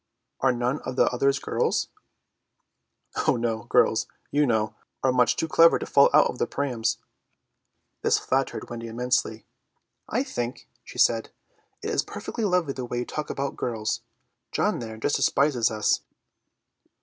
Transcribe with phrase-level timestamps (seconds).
[0.39, 1.89] "Are none of the others girls?"
[3.27, 6.97] "Oh, no; girls, you know, are much too clever to fall out of their prams."
[8.01, 9.45] This flattered Wendy immensely.
[10.09, 11.29] "I think," she said,
[11.83, 14.01] "it is perfectly lovely the way you talk about girls;
[14.51, 16.01] John there just despises us."